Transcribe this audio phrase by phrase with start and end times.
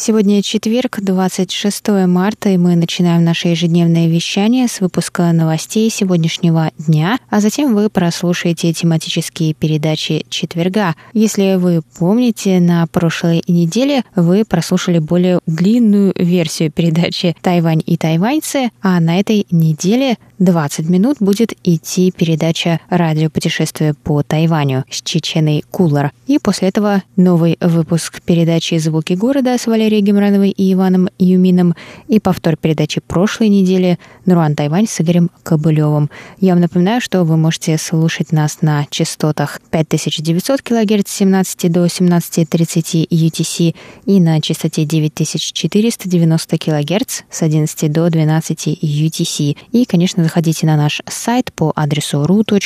[0.00, 7.18] Сегодня четверг, 26 марта, и мы начинаем наше ежедневное вещание с выпуска новостей сегодняшнего дня,
[7.28, 10.94] а затем вы прослушаете тематические передачи четверга.
[11.14, 18.70] Если вы помните, на прошлой неделе вы прослушали более длинную версию передачи «Тайвань и тайваньцы»,
[18.80, 26.12] а на этой неделе 20 минут будет идти передача «Радиопутешествие по Тайваню» с Чеченой Кулар.
[26.28, 31.74] И после этого новый выпуск передачи «Звуки города» с Валерией Гемрановой и Иваном Юмином
[32.08, 36.10] и повтор передачи прошлой недели «Нуруан Тайвань» с Игорем Кобылевым.
[36.40, 41.86] Я вам напоминаю, что вы можете слушать нас на частотах 5900 кГц с 17 до
[41.86, 49.56] 17.30 UTC и на частоте 9490 кГц с 11 до 12 UTC.
[49.72, 52.56] И, конечно, заходите на наш сайт по адресу ru.rti.org.tw.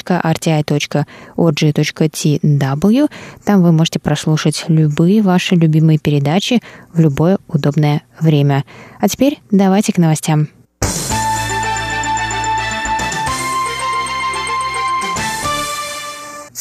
[3.45, 6.61] Там вы можете прослушать любые ваши любимые передачи
[6.93, 8.65] в любое удобное время.
[8.99, 10.49] А теперь давайте к новостям.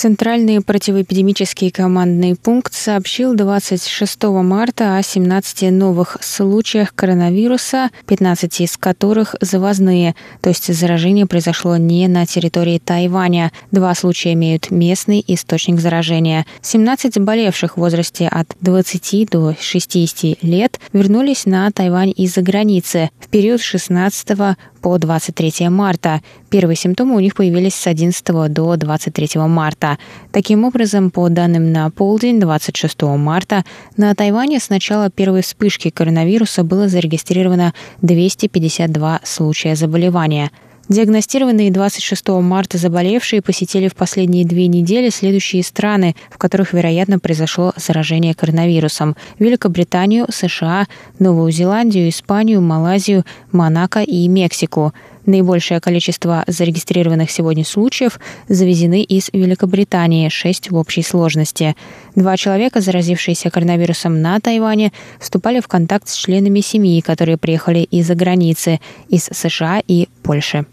[0.02, 9.36] Центральный противоэпидемический командный пункт сообщил 26 марта о 17 новых случаях коронавируса, 15 из которых
[9.42, 13.52] завозные, то есть заражение произошло не на территории Тайваня.
[13.70, 16.48] Два случая имеют местный источник заражения.
[16.64, 23.28] 17 заболевших в возрасте от 20 до 60 лет вернулись на Тайвань из-за границы в
[23.28, 26.22] период 16 по 23 марта.
[26.50, 29.98] Первые симптомы у них появились с 11 до 23 марта.
[30.32, 33.64] Таким образом, по данным на полдень 26 марта,
[33.98, 40.52] на Тайване с начала первой вспышки коронавируса было зарегистрировано 252 случая заболевания–
[40.92, 47.72] Диагностированные 26 марта заболевшие посетили в последние две недели следующие страны, в которых, вероятно, произошло
[47.78, 49.16] заражение коронавирусом.
[49.40, 50.88] Великобританию, США,
[51.18, 54.94] Новую Зеландию, Испанию, Малайзию, Монако и Мексику.
[55.26, 58.20] Наибольшее количество зарегистрированных сегодня случаев
[58.50, 61.78] завезены из Великобритании, 6 в общей сложности.
[62.16, 64.92] Два человека, заразившиеся коронавирусом на Тайване,
[65.22, 70.66] вступали в контакт с членами семьи, которые приехали из-за границы, из США и Польши.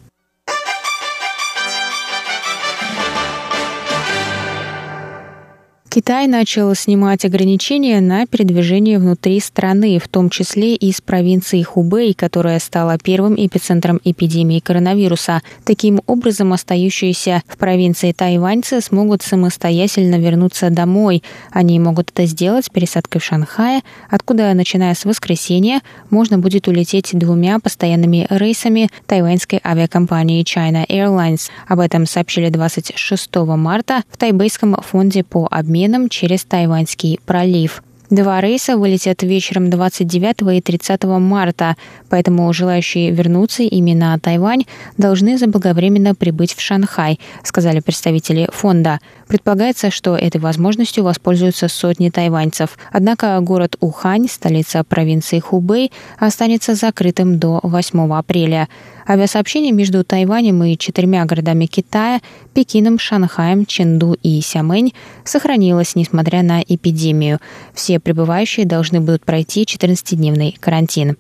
[5.99, 12.61] Китай начал снимать ограничения на передвижение внутри страны, в том числе из провинции Хубэй, которая
[12.61, 15.43] стала первым эпицентром эпидемии коронавируса.
[15.65, 21.25] Таким образом, остающиеся в провинции тайваньцы смогут самостоятельно вернуться домой.
[21.51, 25.81] Они могут это сделать пересадкой в Шанхае, откуда, начиная с воскресенья,
[26.11, 31.51] можно будет улететь двумя постоянными рейсами тайваньской авиакомпании China Airlines.
[31.67, 37.83] Об этом сообщили 26 марта в Тайбэйском фонде по обмену обменом через Тайваньский пролив.
[38.11, 41.77] Два рейса вылетят вечером 29 и 30 марта,
[42.09, 44.65] поэтому желающие вернуться именно на Тайвань
[44.97, 49.01] должны заблаговременно прибыть в Шанхай, сказали представители фонда.
[49.29, 52.79] Предполагается, что этой возможностью воспользуются сотни тайваньцев.
[52.91, 58.69] Однако город Ухань, столица провинции Хубэй, останется закрытым до 8 апреля.
[59.07, 62.21] Авиасообщение между Тайванем и четырьмя городами Китая–
[62.55, 64.93] Пекином, Шанхаем, Ченду и Сямэнь–
[65.25, 67.39] сохранилось, несмотря на эпидемию.
[67.75, 71.17] Все прибывающие должны будут пройти 14-дневный карантин.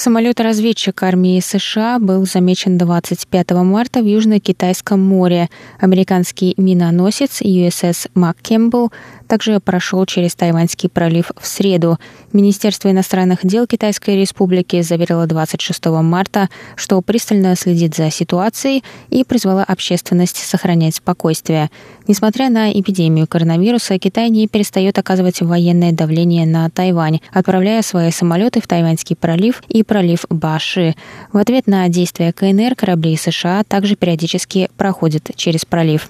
[0.00, 5.50] Самолет-разведчик армии США был замечен 25 марта в Южно-Китайском море.
[5.78, 8.90] Американский миноносец USS МакКембл
[9.30, 11.98] также прошел через Тайваньский пролив в среду.
[12.32, 19.62] Министерство иностранных дел Китайской Республики заверило 26 марта, что пристально следит за ситуацией и призвало
[19.62, 21.70] общественность сохранять спокойствие.
[22.08, 28.60] Несмотря на эпидемию коронавируса, Китай не перестает оказывать военное давление на Тайвань, отправляя свои самолеты
[28.60, 30.94] в Тайваньский пролив и пролив Баши.
[31.32, 36.08] В ответ на действия КНР корабли США также периодически проходят через пролив.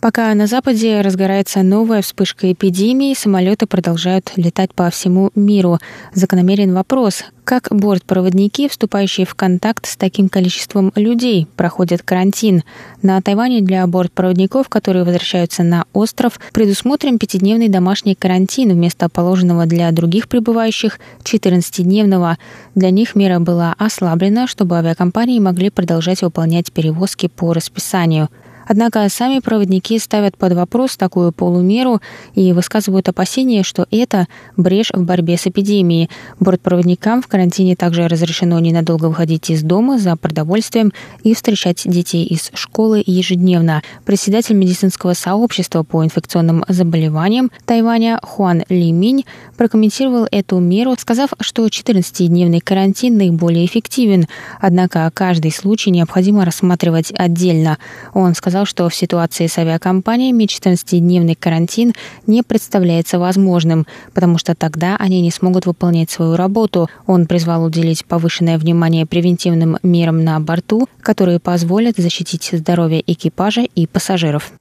[0.00, 5.78] Пока на Западе разгорается новая вспышка эпидемии, самолеты продолжают летать по всему миру.
[6.12, 12.62] Закономерен вопрос, как бортпроводники, вступающие в контакт с таким количеством людей, проходят карантин.
[13.02, 19.90] На Тайване для бортпроводников, которые возвращаются на остров, предусмотрен пятидневный домашний карантин вместо положенного для
[19.92, 22.36] других прибывающих 14-дневного.
[22.74, 28.28] Для них мера была ослаблена, чтобы авиакомпании могли продолжать выполнять перевозки по расписанию.
[28.66, 32.00] Однако сами проводники ставят под вопрос такую полумеру
[32.34, 34.26] и высказывают опасения, что это
[34.56, 36.10] брешь в борьбе с эпидемией.
[36.40, 40.92] Бортпроводникам в карантине также разрешено ненадолго выходить из дома за продовольствием
[41.22, 43.82] и встречать детей из школы ежедневно.
[44.04, 49.24] Председатель медицинского сообщества по инфекционным заболеваниям Тайваня Хуан Ли Минь
[49.56, 54.26] прокомментировал эту меру, сказав, что 14-дневный карантин наиболее эффективен,
[54.60, 57.78] однако каждый случай необходимо рассматривать отдельно.
[58.12, 61.92] Он сказал, сказал, что в ситуации с авиакомпаниями 14-дневный карантин
[62.26, 66.88] не представляется возможным, потому что тогда они не смогут выполнять свою работу.
[67.06, 73.86] Он призвал уделить повышенное внимание превентивным мерам на борту, которые позволят защитить здоровье экипажа и
[73.86, 74.52] пассажиров.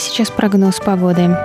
[0.00, 1.36] Сейчас прогноз погоды.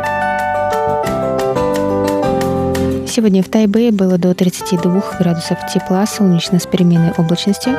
[3.08, 7.74] Сегодня в Тайбэе было до 32 градусов тепла, солнечно с переменной облачностью.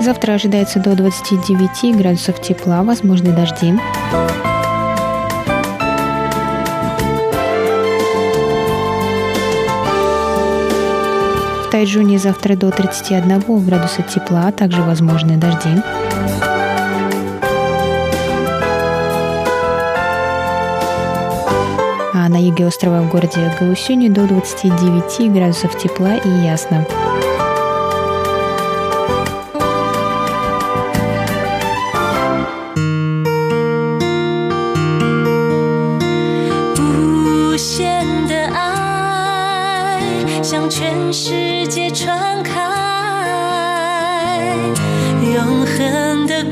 [0.00, 3.74] Завтра ожидается до 29 градусов тепла, возможны дожди.
[11.72, 15.70] Тайджуне завтра до 31 градуса тепла, а также возможны дожди.
[22.12, 26.86] А на юге острова в городе Гаусюни до 29 градусов тепла и ясно.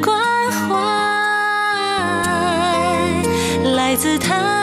[0.00, 0.20] 关
[0.50, 0.76] 怀
[3.74, 4.59] 来自他。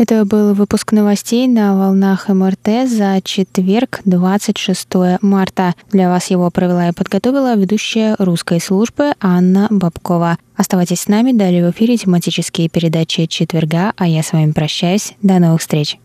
[0.00, 4.88] Это был выпуск новостей на волнах МРТ за четверг, 26
[5.20, 5.74] марта.
[5.92, 10.38] Для вас его провела и подготовила ведущая русской службы Анна Бабкова.
[10.56, 15.12] Оставайтесь с нами, далее в эфире тематические передачи четверга, а я с вами прощаюсь.
[15.20, 15.98] До новых встреч.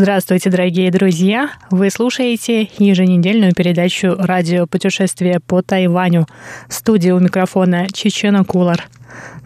[0.00, 1.50] Здравствуйте, дорогие друзья!
[1.72, 6.28] Вы слушаете еженедельную передачу «Радио путешествия по Тайваню».
[6.68, 8.88] В студии у микрофона Чечена Кулар.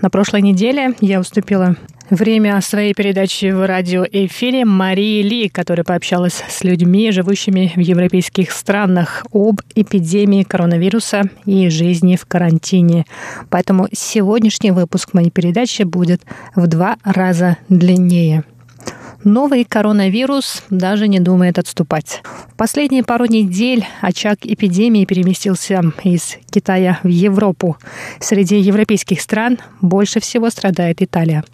[0.03, 1.77] На прошлой неделе я уступила
[2.11, 9.25] время своей передачи в радиоэфире Марии Ли, которая пообщалась с людьми, живущими в европейских странах,
[9.33, 13.07] об эпидемии коронавируса и жизни в карантине.
[13.49, 16.21] Поэтому сегодняшний выпуск моей передачи будет
[16.55, 18.45] в два раза длиннее.
[19.25, 22.23] Новый коронавирус даже не думает отступать.
[22.57, 27.77] Последние пару недель очаг эпидемии переместился из Китая в Европу.
[28.19, 31.45] Среди европейских стран больше всего страдает Италия.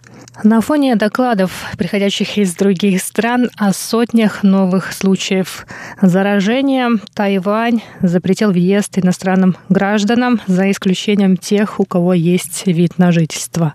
[0.44, 5.66] На фоне докладов, приходящих из других стран, о сотнях новых случаев
[6.00, 13.74] заражения, Тайвань запретил въезд иностранным гражданам, за исключением тех, у кого есть вид на жительство.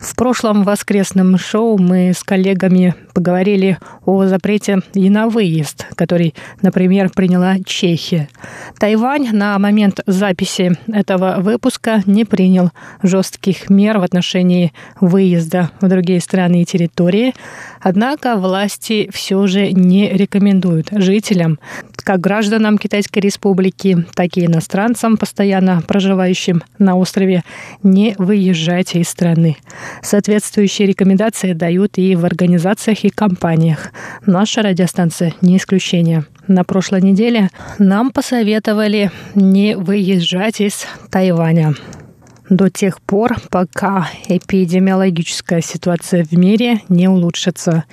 [0.00, 7.10] В прошлом воскресном шоу мы с коллегами поговорили о запрете и на выезд, который, например,
[7.10, 8.28] приняла Чехия.
[8.78, 12.70] Тайвань на момент записи этого выпуска не принял
[13.02, 17.32] жестких мер в отношении выезда в другие страны и территории.
[17.80, 21.58] Однако власти все же не рекомендуют жителям,
[22.04, 27.44] как гражданам Китайской Республики, так и иностранцам, постоянно проживающим на острове,
[27.82, 29.56] не выезжать из страны.
[30.02, 33.90] Соответствующие рекомендации дают и в организациях и компаниях.
[34.26, 36.26] Наша радиостанция не исключение.
[36.46, 37.48] На прошлой неделе
[37.78, 41.74] нам посоветовали не выезжать из Тайваня
[42.48, 47.84] до тех пор, пока эпидемиологическая ситуация в мире не улучшится.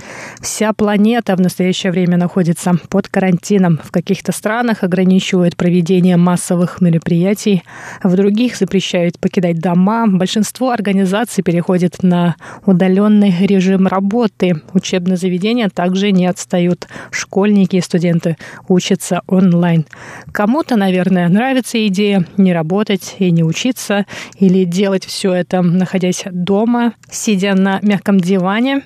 [0.41, 3.79] Вся планета в настоящее время находится под карантином.
[3.83, 7.63] В каких-то странах ограничивают проведение массовых мероприятий,
[8.03, 10.05] в других запрещают покидать дома.
[10.07, 14.62] Большинство организаций переходит на удаленный режим работы.
[14.74, 16.88] Учебные заведения также не отстают.
[17.12, 19.86] Школьники и студенты учатся онлайн.
[20.31, 24.05] Кому-то, наверное, нравится идея не работать и не учиться,
[24.43, 28.81] или делать все это, находясь дома, сидя на мягком диване.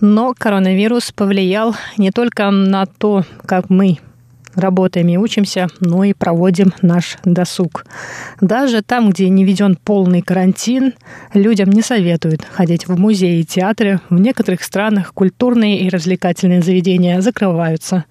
[0.00, 3.98] Но коронавирус повлиял не только на то, как мы
[4.58, 7.84] работаем и учимся, но и проводим наш досуг.
[8.40, 10.94] Даже там, где не введен полный карантин,
[11.34, 14.00] людям не советуют ходить в музеи и театры.
[14.10, 18.04] В некоторых странах культурные и развлекательные заведения закрываются.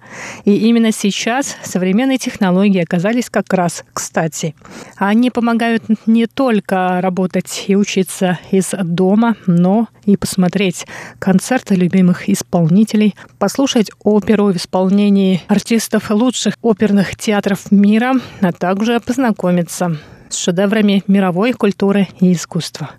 [0.44, 4.54] И именно сейчас современные технологии оказались как раз кстати.
[4.96, 10.86] Они помогают не только работать и учиться из дома, но и посмотреть
[11.18, 19.98] концерты любимых исполнителей, послушать оперу в исполнении артистов лучших оперных театров мира, а также познакомиться
[20.30, 22.90] с шедеврами мировой культуры и искусства.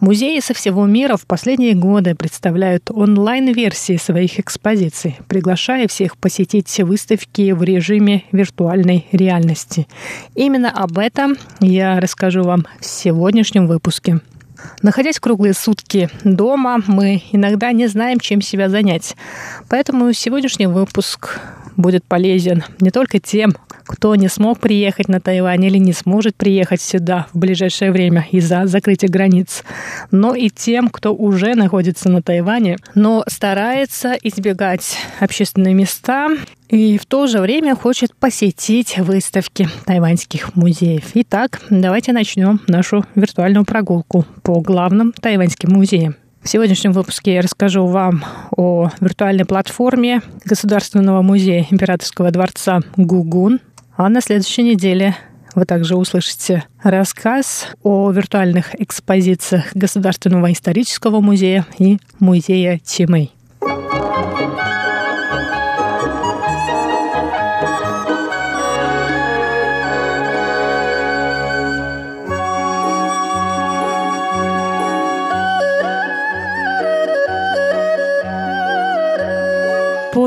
[0.00, 7.52] Музеи со всего мира в последние годы представляют онлайн-версии своих экспозиций, приглашая всех посетить выставки
[7.52, 9.86] в режиме виртуальной реальности.
[10.34, 14.20] Именно об этом я расскажу вам в сегодняшнем выпуске.
[14.82, 19.16] Находясь круглые сутки дома, мы иногда не знаем, чем себя занять.
[19.68, 21.40] Поэтому сегодняшний выпуск
[21.76, 23.54] будет полезен не только тем,
[23.84, 28.66] кто не смог приехать на Тайвань или не сможет приехать сюда в ближайшее время из-за
[28.66, 29.62] закрытия границ,
[30.10, 36.30] но и тем, кто уже находится на Тайване, но старается избегать общественные места
[36.68, 41.04] и в то же время хочет посетить выставки тайваньских музеев.
[41.14, 46.16] Итак, давайте начнем нашу виртуальную прогулку по главным тайваньским музеям.
[46.46, 48.24] В сегодняшнем выпуске я расскажу вам
[48.56, 53.58] о виртуальной платформе Государственного музея Императорского дворца Гугун.
[53.96, 55.16] А на следующей неделе
[55.56, 63.32] вы также услышите рассказ о виртуальных экспозициях Государственного исторического музея и музея Тимэй.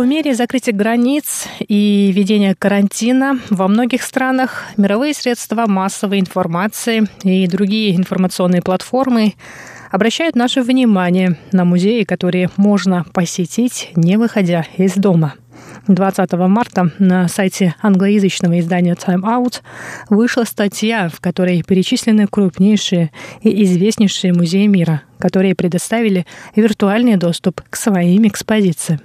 [0.04, 7.96] Мере закрытия границ и введения карантина во многих странах мировые средства массовой информации и другие
[7.96, 9.34] информационные платформы
[9.92, 15.34] обращают наше внимание на музеи, которые можно посетить, не выходя из дома.
[15.88, 19.62] 20 марта на сайте англоязычного издания Time Out
[20.10, 26.26] вышла статья, в которой перечислены крупнейшие и известнейшие музеи мира, которые предоставили
[26.56, 29.00] виртуальный доступ к своим экспозициям.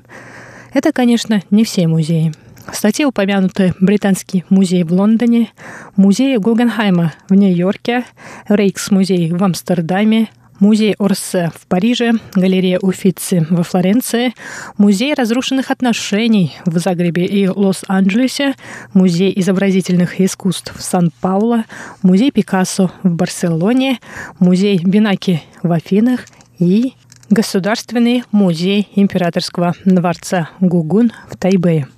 [0.75, 2.33] Это, конечно, не все музеи.
[2.71, 5.51] В статье упомянуты Британский музей в Лондоне,
[5.97, 8.05] музей Гугенхайма в Нью-Йорке,
[8.49, 10.29] Рейкс-музей в Амстердаме,
[10.61, 14.35] Музей Орсе в Париже, галерея Уфицы во Флоренции,
[14.79, 18.55] Музей разрушенных отношений в Загребе и Лос-Анджелесе,
[18.95, 21.65] Музей изобразительных искусств в Сан-Пауло,
[22.03, 23.99] Музей Пикассо в Барселоне,
[24.39, 26.27] Музей Бинаки в Афинах
[26.59, 26.95] и
[27.35, 31.89] Государственный музей императорского дворца Гугун в Тайбэе.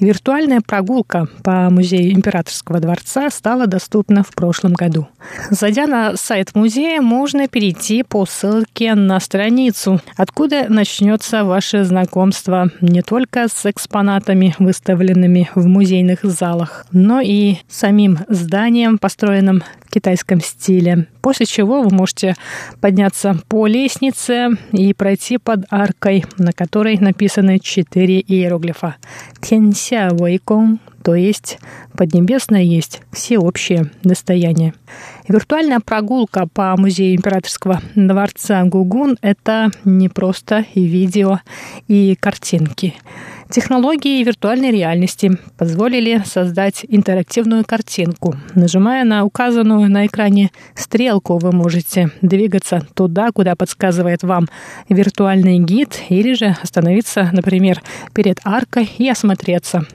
[0.00, 5.08] Виртуальная прогулка по музею Императорского дворца стала доступна в прошлом году.
[5.48, 13.00] Зайдя на сайт музея, можно перейти по ссылке на страницу, откуда начнется ваше знакомство не
[13.00, 19.62] только с экспонатами, выставленными в музейных залах, но и самим зданием, построенным
[19.96, 21.06] китайском стиле.
[21.22, 22.34] После чего вы можете
[22.82, 28.96] подняться по лестнице и пройти под аркой, на которой написаны четыре иероглифа.
[29.40, 31.60] Тянься Вэйкон, то есть
[31.96, 34.74] Поднебесное есть всеобщее достояние.
[35.28, 41.40] Виртуальная прогулка по музею императорского дворца Гугун– это не просто и видео,
[41.88, 42.94] и картинки.
[43.50, 48.34] Технологии виртуальной реальности позволили создать интерактивную картинку.
[48.54, 54.48] Нажимая на указанную на экране стрелку, вы можете двигаться туда, куда подсказывает вам
[54.88, 57.80] виртуальный гид, или же остановиться, например,
[58.12, 59.86] перед аркой и осмотреться.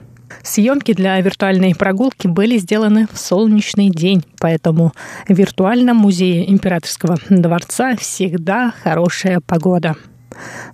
[0.42, 4.92] Съемки для виртуальной прогулки были сделаны в солнечный день, поэтому
[5.28, 9.96] в виртуальном музее императорского дворца всегда хорошая погода.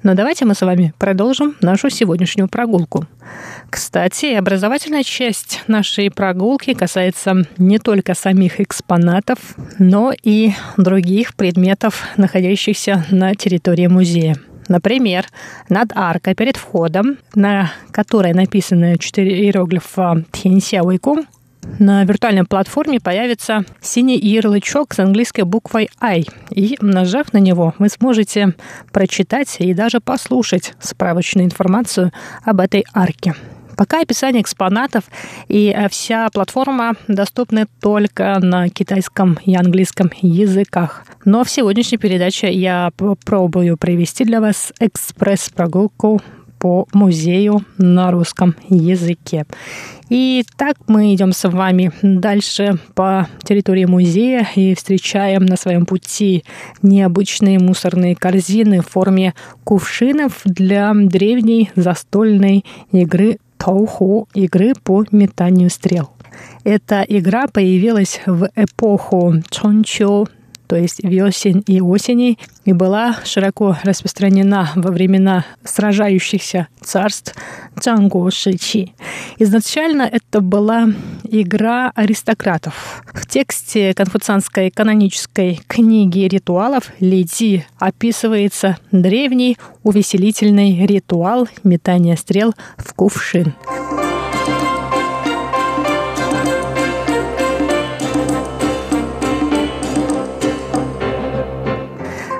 [0.03, 3.07] Но давайте мы с вами продолжим нашу сегодняшнюю прогулку.
[3.71, 9.38] Кстати, образовательная часть нашей прогулки касается не только самих экспонатов,
[9.79, 14.37] но и других предметов, находящихся на территории музея.
[14.68, 15.26] Например,
[15.68, 20.25] над аркой перед входом, на которой написаны четыре иероглифа
[20.82, 21.26] Уйкун,
[21.78, 26.25] на виртуальной платформе появится синий ярлычок с английской буквой I.
[26.50, 28.54] И, нажав на него, вы сможете
[28.92, 32.12] прочитать и даже послушать справочную информацию
[32.44, 33.34] об этой арке.
[33.78, 35.04] Пока описание экспонатов
[35.47, 41.06] и э, вся платформа доступны только на китайском и английском языках.
[41.25, 46.20] Но в сегодняшней передаче я попробую провести для вас экспресс-прогулку
[46.58, 49.47] по музею на русском языке.
[50.08, 56.42] И так мы идем с вами дальше по территории музея и встречаем на своем пути
[56.82, 66.11] необычные мусорные корзины в форме кувшинов для древней застольной игры Тауху, игры по метанию стрел.
[66.65, 70.27] Эта игра появилась в эпоху Чончо
[70.68, 77.34] то есть весен и осени, и была широко распространена во времена сражающихся царств
[77.78, 78.92] Джанго Шичи.
[79.38, 80.88] Изначально это была
[81.25, 83.02] игра аристократов.
[83.12, 93.54] В тексте конфуцианской канонической книги ритуалов Лиди описывается древний увеселительный ритуал метания стрел в кувшин.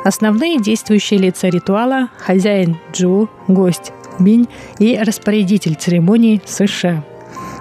[0.09, 4.49] Основные действующие лица ритуала– хозяин Джу, гость Бинь
[4.79, 7.05] и распорядитель церемонии США.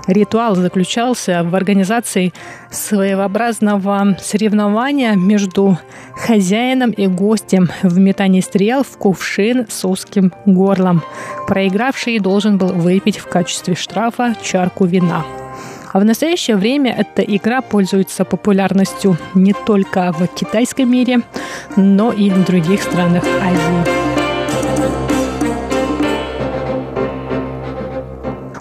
[0.08, 2.32] Ритуал заключался в организации
[2.72, 5.78] своеобразного соревнования между
[6.16, 11.04] хозяином и гостем в метании стрел в кувшин с узким горлом.
[11.48, 15.26] Проигравший должен был выпить в качестве штрафа чарку вина–
[15.94, 21.22] а в настоящее время эта игра пользуется популярностью не только в китайском мире,
[21.76, 24.08] но и в других странах Азии.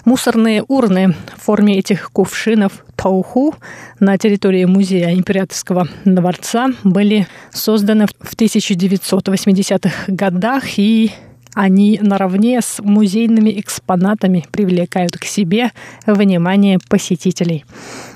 [0.07, 3.55] Мусорные урны в форме этих кувшинов Тауху
[3.99, 11.11] на территории музея императорского дворца были созданы в 1980-х годах и
[11.57, 15.71] они наравне с музейными экспонатами привлекают к себе
[16.05, 17.65] внимание посетителей.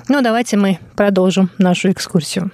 [0.08, 2.52] Ну, давайте мы продолжим нашу экскурсию.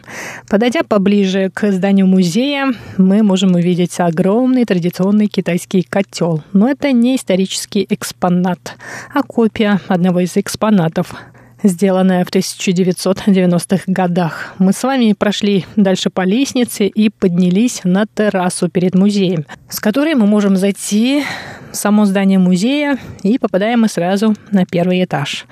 [0.48, 6.42] Подойдя поближе к зданию музея, мы можем увидеть огромный традиционный китайский котел.
[6.54, 8.76] Но это не исторический экспонат,
[9.12, 11.14] а копия одного из экспонатов
[11.62, 14.54] сделанная в 1990-х годах.
[14.58, 20.14] Мы с вами прошли дальше по лестнице и поднялись на террасу перед музеем, с которой
[20.14, 21.24] мы можем зайти
[21.72, 25.46] в само здание музея и попадаем мы сразу на первый этаж.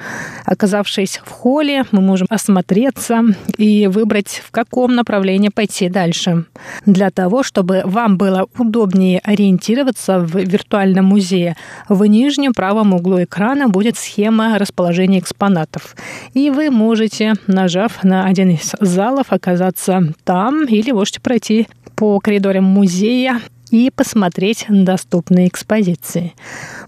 [0.45, 3.23] Оказавшись в холле, мы можем осмотреться
[3.59, 6.45] и выбрать, в каком направлении пойти дальше.
[6.85, 11.57] Для того, чтобы вам было удобнее ориентироваться в виртуальном музее,
[11.89, 15.96] в нижнем правом углу экрана будет схема расположения экспонатов.
[16.35, 22.65] И вы можете, нажав на один из залов, оказаться там или можете пройти по коридорам
[22.65, 26.35] музея и посмотреть доступные экспозиции.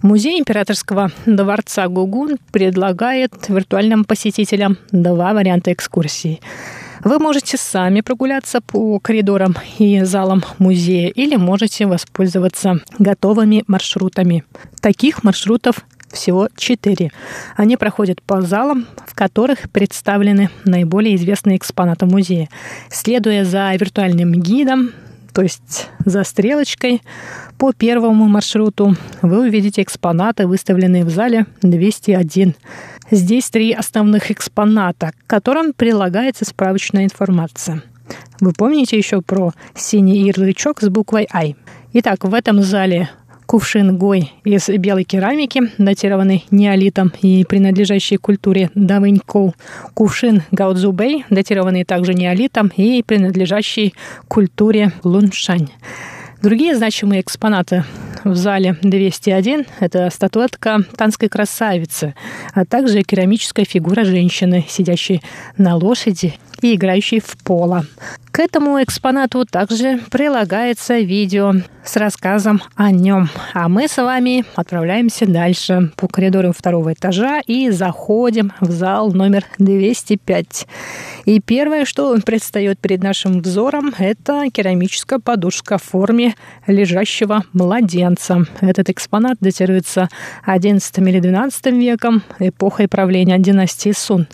[0.03, 6.41] Музей императорского дворца Гугун предлагает виртуальным посетителям два варианта экскурсий.
[7.05, 14.45] Вы можете сами прогуляться по коридорам и залам музея или можете воспользоваться готовыми маршрутами.
[14.81, 17.11] Таких маршрутов всего четыре.
[17.57, 22.49] Они проходят по залам, в которых представлены наиболее известные экспонаты музея.
[22.91, 24.93] Следуя за виртуальным гидом,
[25.33, 27.03] то есть за стрелочкой,
[27.59, 32.55] по первому маршруту вы увидите экспонаты, выставленные в зале 201.
[33.11, 37.83] Здесь три основных экспоната, к которым прилагается справочная информация.
[38.41, 41.57] Вы помните еще про синий ярлычок с буквой «I»?
[41.93, 43.09] Итак, в этом зале
[43.49, 49.55] Кувшин Гой из белой керамики, датированный неолитом и принадлежащий культуре Давынько.
[49.95, 53.95] Кувшин Гаудзубей, датированный также неолитом и принадлежащий
[54.29, 55.71] культуре Луншань.
[56.43, 57.85] Другие значимые экспонаты
[58.23, 62.15] в зале 201– это статуэтка танской красавицы,
[62.53, 65.23] а также керамическая фигура женщины, сидящей
[65.57, 67.85] на лошади и играющей в поло.
[68.31, 73.29] К этому экспонату также прилагается видео с рассказом о нем.
[73.55, 79.45] А мы с вами отправляемся дальше по коридорам второго этажа и заходим в зал номер
[79.59, 80.67] 205.
[81.25, 86.35] И первое, что предстает перед нашим взором, это керамическая подушка в форме
[86.67, 88.45] лежащего младенца.
[88.61, 90.09] Этот экспонат датируется
[90.47, 94.29] XI или XII веком, эпохой правления династии Сун.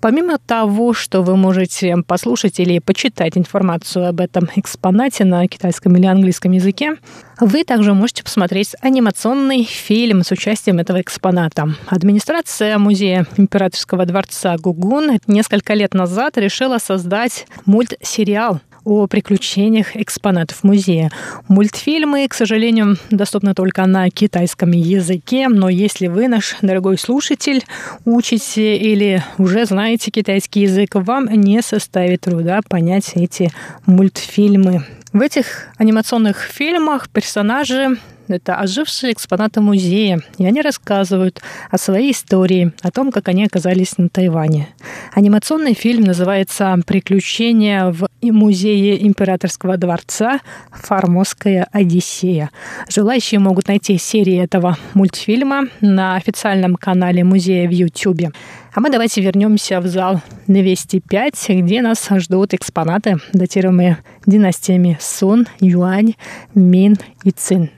[0.00, 6.06] Помимо того, что вы можете послушать или почитать информацию об этом экспонате на китайском или
[6.06, 6.96] английском языке,
[7.38, 11.74] вы также можете посмотреть анимационный фильм с участием этого экспоната.
[11.86, 21.10] Администрация музея императорского дворца Гугун несколько лет назад решила создать мультсериал о приключениях экспонатов музея.
[21.48, 27.64] Мультфильмы, к сожалению, доступны только на китайском языке, но если вы, наш дорогой слушатель,
[28.04, 33.50] учите или уже знаете китайский язык, вам не составит труда понять эти
[33.86, 34.84] мультфильмы.
[35.12, 42.72] В этих анимационных фильмах персонажи это ожившие экспонаты музея, и они рассказывают о своей истории,
[42.82, 44.68] о том, как они оказались на Тайване.
[45.12, 50.38] Анимационный фильм называется «Приключения в музее императорского дворца.
[50.70, 52.50] Формозская Одиссея».
[52.88, 58.32] Желающие могут найти серии этого мультфильма на официальном канале музея в YouTube.
[58.72, 66.14] А мы давайте вернемся в зал 205, где нас ждут экспонаты, датируемые династиями Сун, Юань,
[66.54, 67.70] Мин и Цин.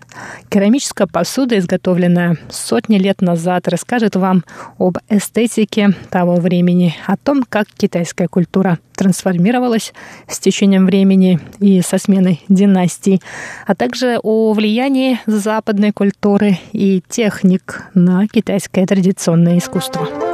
[0.50, 4.44] Керамическая посуда, изготовленная сотни лет назад, расскажет вам
[4.78, 9.94] об эстетике того времени, о том, как китайская культура трансформировалась
[10.28, 13.22] с течением времени и со сменой династий,
[13.66, 20.31] а также о влиянии западной культуры и техник на китайское традиционное искусство.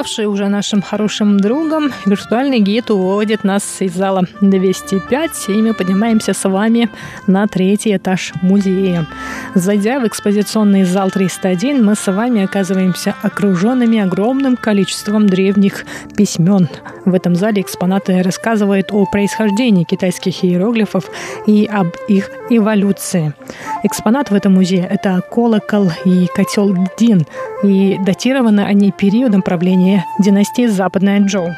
[0.00, 6.32] Ставший уже нашим хорошим другом, виртуальный гид уводит нас из зала 205, и мы поднимаемся
[6.32, 6.88] с вами
[7.26, 9.06] на третий этаж музея.
[9.54, 15.84] Зайдя в экспозиционный зал 301, мы с вами оказываемся окруженными огромным количеством древних
[16.16, 16.66] письмен.
[17.04, 21.10] В этом зале экспонаты рассказывают о происхождении китайских иероглифов
[21.46, 23.34] и об их эволюции.
[23.82, 27.26] Экспонат в этом музее– это колокол и котел Дин,
[27.62, 29.42] и датированы они периодом
[29.90, 31.48] правления династии Западная Джоу.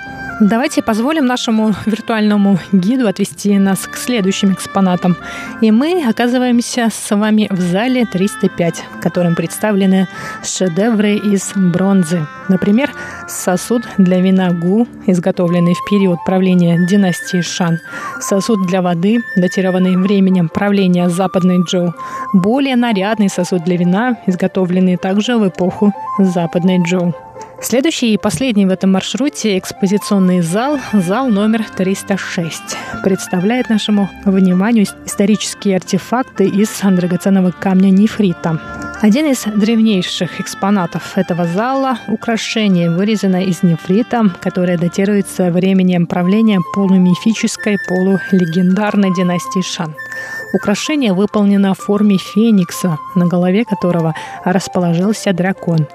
[0.41, 5.17] Давайте позволим нашему виртуальному гиду отвести нас к следующим экспонатам.
[5.61, 10.09] И мы оказываемся с вами в зале 305, в котором представлены
[10.43, 12.27] шедевры из бронзы.
[12.49, 12.91] Например,
[13.29, 17.79] сосуд для вина Гу, изготовленный в период правления династии Шан,
[18.21, 21.95] сосуд для воды, датированный временем правления Западной Джоу,
[22.33, 27.15] более нарядный сосуд для вина, изготовленный также в эпоху Западной Джоу.
[27.63, 32.61] Следующий и последний в этом маршруте экспозиционный зал, зал номер 306,
[33.05, 38.61] представляет нашему вниманию исторические артефакты из драгоценного камня нефрита.
[39.01, 47.79] Один из древнейших экспонатов этого зала– украшение, вырезанное из нефрита, которое датируется временем правления полумифической,
[47.89, 49.95] полулегендарной династии Шан.
[50.53, 55.87] Украшение выполнено в форме феникса, на голове которого расположился дракон.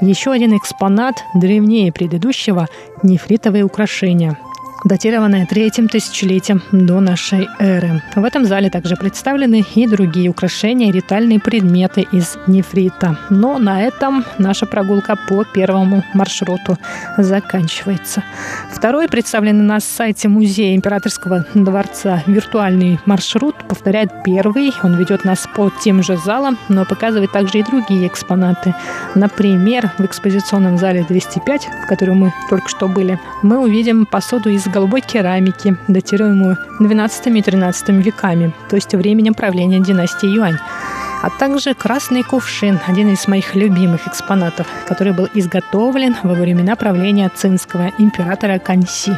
[0.00, 2.68] Еще один экспонат, древнее предыдущего,
[3.02, 4.38] нефритовые украшения–
[4.84, 8.02] датированное третьим тысячелетием до нашей эры.
[8.14, 13.18] В этом зале также представлены и другие украшения и ритуальные предметы из нефрита.
[13.30, 16.78] Но на этом наша прогулка по первому маршруту
[17.16, 18.22] заканчивается.
[18.70, 24.72] Второй, представленный на сайте Музея Императорского дворца виртуальный маршрут, повторяет первый.
[24.82, 28.74] Он ведет нас по тем же залам, но показывает также и другие экспонаты.
[29.14, 34.65] Например, в экспозиционном зале 205, в котором мы только что были, мы увидим посуду из
[34.68, 40.58] голубой керамики, датируемую 12 и 13 веками, то есть временем правления династии Юань
[41.22, 47.28] а также красный кувшин, один из моих любимых экспонатов, который был изготовлен во времена правления
[47.34, 49.16] цинского императора Каньси.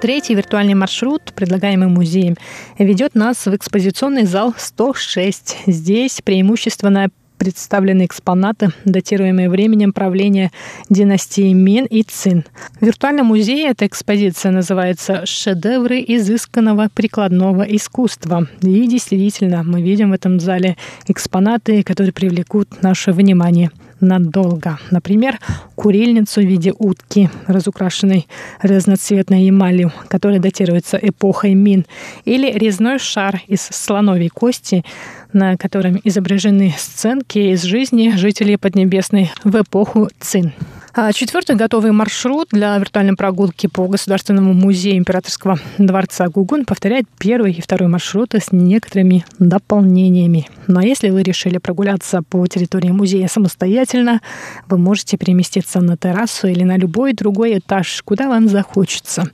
[0.00, 2.36] Третий виртуальный маршрут, предлагаемый музеем,
[2.78, 5.64] ведет нас в экспозиционный зал 106.
[5.66, 7.10] Здесь преимущественно
[7.46, 10.50] представлены экспонаты, датируемые временем правления
[10.88, 12.44] династии Мин и Цин.
[12.80, 18.48] В виртуальном музее эта экспозиция называется «Шедевры изысканного прикладного искусства».
[18.62, 24.78] И действительно, мы видим в этом зале экспонаты, которые привлекут наше внимание– надолго.
[24.90, 25.38] Например,
[25.74, 28.26] курильницу в виде утки, разукрашенной
[28.60, 31.86] разноцветной эмалью, которая датируется эпохой Мин,
[32.24, 34.84] или резной шар из слоновой кости,
[35.32, 40.52] на котором изображены сценки из жизни жителей Поднебесной в эпоху Цин.
[40.98, 47.52] А четвертый готовый маршрут для виртуальной прогулки по Государственному музею Императорского дворца Гугун повторяет первый
[47.52, 50.48] и второй маршруты с некоторыми дополнениями.
[50.68, 54.22] Но если вы решили прогуляться по территории музея самостоятельно,
[54.70, 59.30] вы можете переместиться на террасу или на любой другой этаж, куда вам захочется.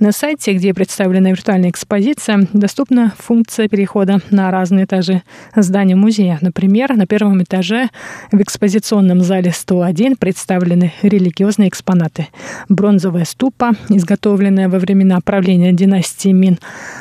[0.00, 5.22] На сайте, где представлена виртуальная экспозиция, доступна функция перехода на разные этажи
[5.54, 6.38] здания музея.
[6.40, 7.88] Например, на первом этаже
[8.32, 12.28] в экспозиционном зале 101 представлены религиозные экспонаты.
[12.68, 16.58] Бронзовая ступа, изготовленная во времена правления династии Мин,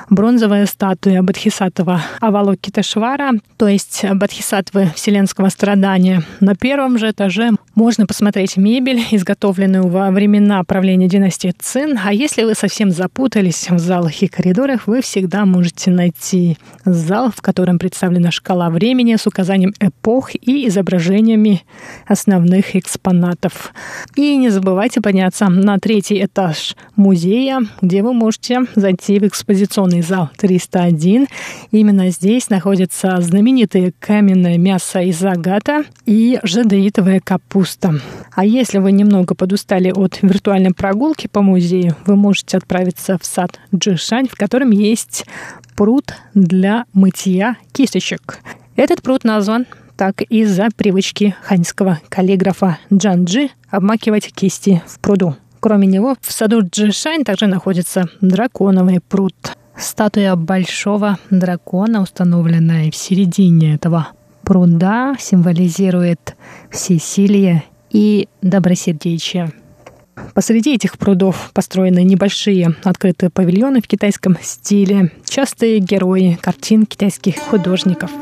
[0.09, 6.23] бронзовая статуя Бадхисатова Авалокитешвара, то есть Бадхисатвы вселенского страдания.
[6.39, 11.99] На первом же этаже можно посмотреть мебель, изготовленную во времена правления династии Цин.
[12.03, 17.41] А если вы совсем запутались в залах и коридорах, вы всегда можете найти зал, в
[17.41, 21.63] котором представлена шкала времени с указанием эпох и изображениями
[22.07, 23.73] основных экспонатов.
[24.15, 30.29] И не забывайте подняться на третий этаж музея, где вы можете зайти в экспозиционный зал
[30.37, 31.27] 301.
[31.71, 37.95] Именно здесь находится знаменитое каменное мясо из агата и жадеитовая капуста.
[38.35, 43.59] А если вы немного подустали от виртуальной прогулки по музею, вы можете отправиться в сад
[43.75, 45.25] Джишань, в котором есть
[45.75, 48.39] пруд для мытья кисточек.
[48.75, 49.65] Этот пруд назван
[50.03, 55.37] так из-за привычки ханьского каллиграфа Джанджи обмакивать кисти в пруду.
[55.61, 59.33] Кроме него, в саду Джишань также находится драконовый пруд.
[59.77, 64.09] Статуя большого дракона, установленная в середине этого
[64.43, 66.35] пруда, символизирует
[66.69, 69.53] всесилие и добросердечие.
[70.33, 78.11] Посреди этих прудов построены небольшие открытые павильоны в китайском стиле, частые герои картин китайских художников–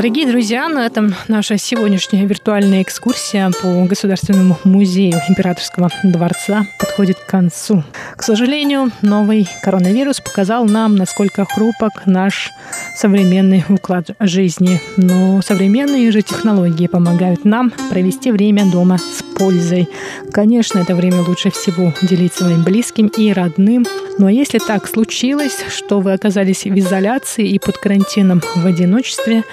[0.00, 7.26] Дорогие друзья, на этом наша сегодняшняя виртуальная экскурсия по Государственному музею Императорского дворца подходит к
[7.26, 7.84] концу.
[8.16, 12.50] К сожалению, новый коронавирус показал нам, насколько хрупок наш
[12.96, 14.80] современный уклад жизни.
[14.96, 19.86] Но современные же технологии помогают нам провести время дома с пользой.
[20.32, 23.86] Конечно, это время лучше всего уделить своим близким и родным.
[24.18, 29.44] Но если так случилось, что вы оказались в изоляции и под карантином в одиночестве,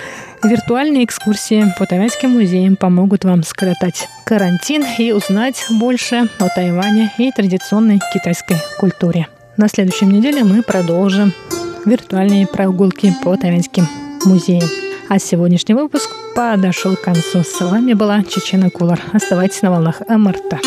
[0.43, 7.32] Виртуальные экскурсии по тайваньским музеям помогут вам скоротать карантин и узнать больше о Тайване и
[7.32, 9.28] традиционной китайской культуре.
[9.58, 11.34] На следующей неделе мы продолжим
[11.86, 13.88] виртуальные прогулки по тайваньским
[14.26, 14.69] музеям.
[15.10, 17.43] А сегодняшний выпуск подошел к концу.
[17.43, 19.02] С вами была Чечена Кулар.
[19.13, 20.62] Оставайтесь на волнах МРТ.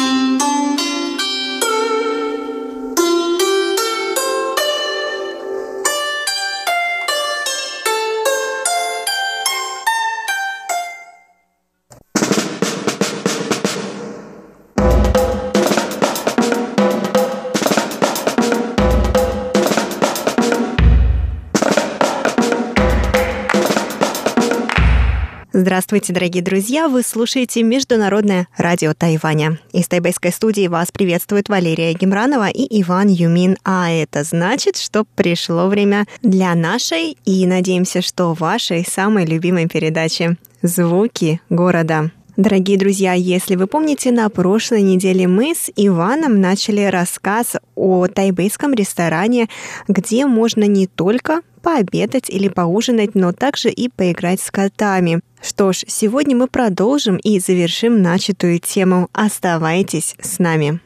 [25.52, 26.88] Здравствуйте, дорогие друзья!
[26.88, 29.58] Вы слушаете Международное радио Тайваня.
[29.72, 33.56] Из тайбэйской студии вас приветствует Валерия Гемранова и Иван Юмин.
[33.64, 40.38] А это значит, что пришло время для нашей и, надеемся, что вашей самой любимой передачи
[40.62, 42.12] «Звуки города».
[42.36, 48.72] Дорогие друзья, если вы помните, на прошлой неделе мы с Иваном начали рассказ о тайбейском
[48.72, 49.48] ресторане,
[49.88, 55.20] где можно не только пообедать или поужинать, но также и поиграть с котами.
[55.42, 59.08] Что ж, сегодня мы продолжим и завершим начатую тему.
[59.12, 60.80] Оставайтесь с нами.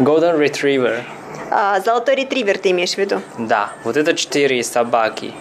[0.00, 1.02] Golden Retriever.
[1.50, 3.20] А, золотой ретривер ты имеешь в виду?
[3.38, 5.32] Да, вот это четыре собаки.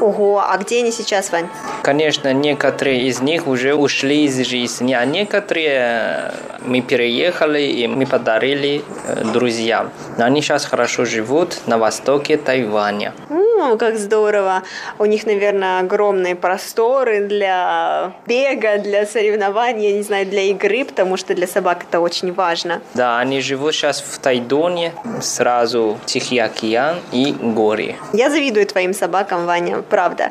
[0.00, 1.48] Ого, а где они сейчас, Вань?
[1.82, 8.82] Конечно, некоторые из них уже ушли из жизни, а некоторые мы переехали и мы подарили
[9.06, 9.90] э, друзьям.
[10.18, 13.14] Но они сейчас хорошо живут на востоке Тайваня.
[13.28, 14.62] Ну, как здорово.
[14.98, 21.16] У них, наверное, огромные просторы для бега, для соревнований, я не знаю, для игры, потому
[21.16, 22.82] что для собак это очень важно.
[22.94, 27.96] Да, они живут сейчас в Тайдоне, сразу Тихий океан и горы.
[28.12, 30.30] Я завидую твоим собакам, Ваня, правда.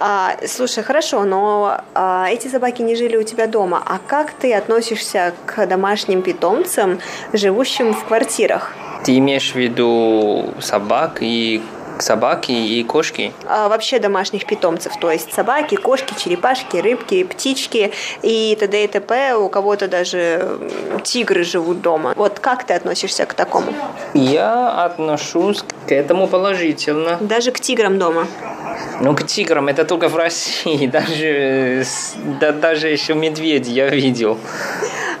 [0.00, 3.82] А, слушай, хорошо, но а, эти собаки не жили у тебя дома.
[3.84, 7.00] А как ты относишься к домашним питомцам,
[7.32, 8.72] живущим в квартирах?
[9.04, 11.62] Ты имеешь в виду собак и
[11.98, 13.32] собаки и кошки?
[13.46, 18.84] А вообще домашних питомцев, то есть собаки, кошки, черепашки, рыбки, птички и т.д.
[18.84, 19.34] и т.п.
[19.36, 20.58] У кого-то даже
[21.02, 22.12] тигры живут дома.
[22.16, 23.72] Вот как ты относишься к такому?
[24.14, 27.18] Я отношусь к этому положительно.
[27.20, 28.26] Даже к тиграм дома?
[29.00, 30.86] Ну, к тиграм это только в России.
[30.92, 31.84] Даже,
[32.40, 34.38] да, даже еще медведь я видел.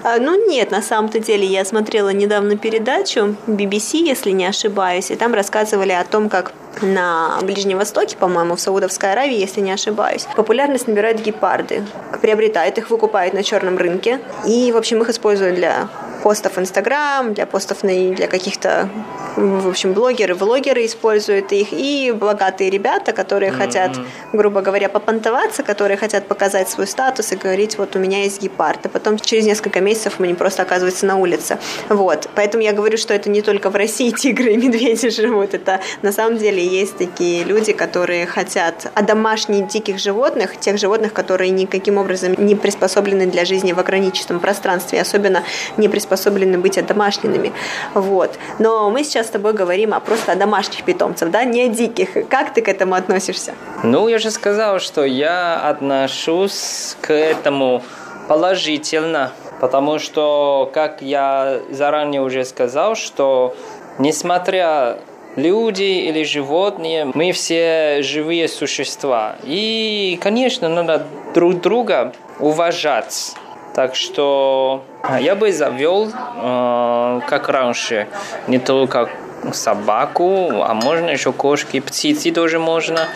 [0.04, 5.16] А, ну нет, на самом-то деле я смотрела недавно передачу BBC, если не ошибаюсь, и
[5.16, 10.26] там рассказывали о том, как на Ближнем Востоке, по-моему, в Саудовской Аравии, если не ошибаюсь,
[10.36, 11.84] популярность набирают гепарды.
[12.20, 14.20] Приобретают их, выкупают на черном рынке.
[14.46, 15.88] И, в общем, их используют для
[16.22, 18.88] постов в Инстаграм, для постов для каких-то,
[19.36, 23.56] в общем, блогеры, влогеры используют их, и богатые ребята, которые mm-hmm.
[23.56, 23.98] хотят,
[24.32, 28.86] грубо говоря, попонтоваться, которые хотят показать свой статус и говорить, вот у меня есть гепард,
[28.86, 31.58] а потом через несколько месяцев они просто оказываются на улице.
[31.88, 32.28] Вот.
[32.36, 36.12] Поэтому я говорю, что это не только в России тигры и медведи живут, это на
[36.12, 42.34] самом деле есть такие люди, которые хотят одомашнить диких животных, тех животных, которые никаким образом
[42.38, 45.42] не приспособлены для жизни в ограниченном пространстве, особенно
[45.76, 47.52] не приспособлены быть одомашненными.
[47.94, 48.38] Вот.
[48.58, 52.28] Но мы сейчас с тобой говорим о просто о домашних питомцах, да, не о диких.
[52.28, 53.54] Как ты к этому относишься?
[53.82, 57.82] Ну, я же сказал, что я отношусь к этому
[58.28, 63.54] положительно, потому что, как я заранее уже сказал, что
[63.98, 64.98] несмотря
[65.36, 69.36] люди или животные, мы все живые существа.
[69.42, 73.34] И, конечно, надо друг друга уважать.
[73.74, 78.06] Так что а, я бы завел, э, как раньше,
[78.46, 79.08] не только
[79.52, 83.08] собаку, а можно еще кошки, птицы тоже можно.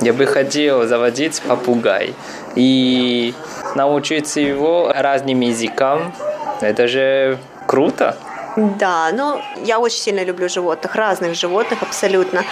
[0.00, 2.14] Я бы хотел заводить попугай
[2.56, 3.32] и
[3.74, 6.12] научиться его разным языкам.
[6.60, 8.16] Это же круто.
[8.56, 12.44] Да, ну, я очень сильно люблю животных, разных животных абсолютно.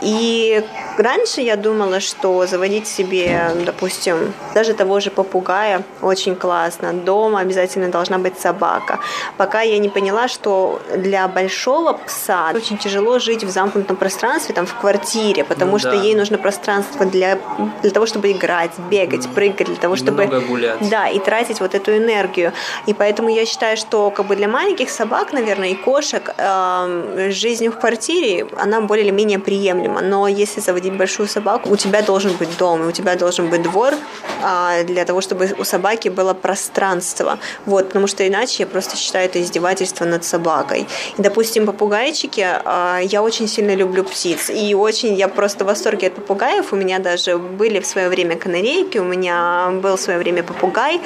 [0.00, 0.62] И
[0.98, 6.92] раньше я думала, что заводить себе, допустим, даже того же попугая очень классно.
[6.92, 8.98] Дома обязательно должна быть собака.
[9.36, 14.66] Пока я не поняла, что для большого пса очень тяжело жить в замкнутом пространстве, там,
[14.66, 16.02] в квартире, потому ну, что да.
[16.02, 17.38] ей нужно пространство для,
[17.82, 20.26] для того, чтобы играть, бегать, прыгать, для того, чтобы...
[20.26, 20.88] Много гулять.
[20.88, 22.52] Да, и тратить вот эту энергию.
[22.86, 27.68] И поэтому я считаю, что как бы для маленьких собак, наверное, и кошек, э, жизнь
[27.68, 30.00] в квартире, она более или менее приемлема.
[30.00, 33.62] Но если заводить большую собаку, у тебя должен быть дом, и у тебя должен быть
[33.62, 33.94] двор
[34.42, 37.38] э, для того, чтобы у собаки было пространство.
[37.66, 40.86] Вот, потому что иначе я просто считаю это издевательство над собакой.
[41.18, 44.50] И, допустим, попугайчики, э, я очень сильно люблю птиц.
[44.50, 46.72] И очень, я просто в восторге от попугаев.
[46.72, 51.00] У меня даже были в свое время канарейки, у меня был в свое время попугай.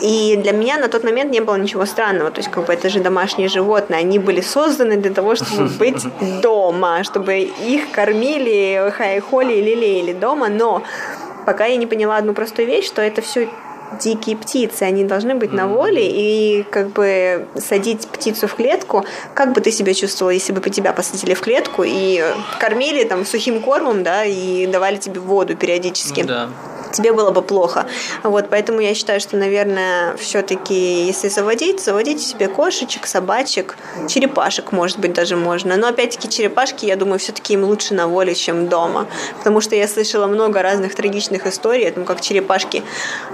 [0.00, 2.30] И для меня на тот момент не было ничего странного.
[2.30, 6.04] То есть, как бы это же домашние животные они были созданы для того, чтобы быть
[6.40, 10.82] дома, чтобы их кормили, хайхоли и лелеяли дома, но
[11.44, 13.48] пока я не поняла одну простую вещь, что это все
[14.00, 19.52] дикие птицы, они должны быть на воле, и как бы садить птицу в клетку, как
[19.52, 22.22] бы ты себя чувствовала, если бы тебя посадили в клетку и
[22.58, 26.22] кормили там сухим кормом, да, и давали тебе воду периодически.
[26.22, 26.48] Ну, да
[26.96, 27.86] тебе было бы плохо.
[28.22, 33.76] Вот, поэтому я считаю, что, наверное, все-таки, если заводить, заводите себе кошечек, собачек,
[34.08, 35.76] черепашек, может быть, даже можно.
[35.76, 39.06] Но, опять-таки, черепашки, я думаю, все-таки им лучше на воле, чем дома.
[39.38, 42.82] Потому что я слышала много разных трагичных историй, о том, как черепашки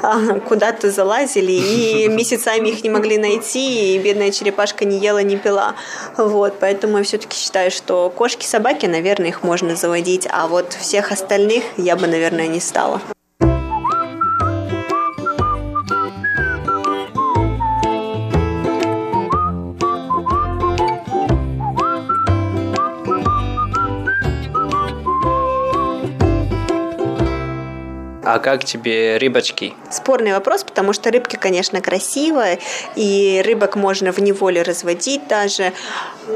[0.03, 5.37] а, куда-то залазили, и месяцами их не могли найти, и бедная черепашка не ела, не
[5.37, 5.75] пила.
[6.17, 11.13] Вот, поэтому я все-таки считаю, что кошки, собаки, наверное, их можно заводить, а вот всех
[11.13, 13.01] остальных я бы, наверное, не стала.
[28.33, 29.75] А как тебе рыбочки?
[29.91, 32.61] Спорный вопрос, потому что рыбки, конечно, красивые,
[32.97, 35.75] и рыбок можно в неволе разводить даже.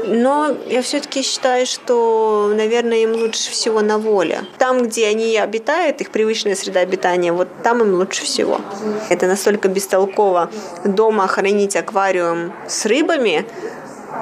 [0.05, 4.41] Но я все-таки считаю, что, наверное, им лучше всего на воле.
[4.59, 8.61] Там, где они обитают, их привычная среда обитания, вот там им лучше всего.
[9.09, 10.51] Это настолько бестолково
[10.85, 13.43] дома хранить аквариум с рыбами,